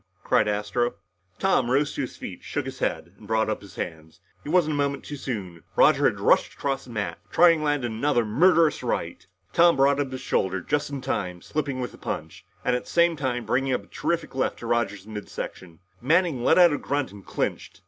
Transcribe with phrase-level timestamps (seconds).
[0.23, 0.95] cried Astro.
[1.37, 4.19] Tom rose to his feet shook his head and brought up his hands.
[4.41, 5.61] He wasn't a moment too soon.
[5.75, 9.23] Roger had rushed across the mat, trying to land another murderous right.
[9.53, 12.89] Tom brought up his shoulder just in time, slipping with the punch, and at the
[12.89, 15.77] same time, bringing up a terrific left to Roger's open mid section.
[16.01, 17.79] Manning let out a grunt and clinched.